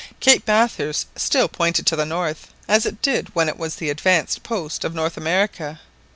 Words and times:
Cape 0.19 0.45
Bathurst 0.47 1.09
still 1.15 1.47
pointed 1.47 1.85
to 1.85 1.95
the 1.95 2.07
north, 2.07 2.47
as 2.67 2.87
it 2.87 3.03
did 3.03 3.35
when 3.35 3.47
it 3.47 3.59
was 3.59 3.75
the 3.75 3.91
advanced 3.91 4.41
post 4.41 4.83
of 4.83 4.95
North 4.95 5.15
America. 5.15 5.79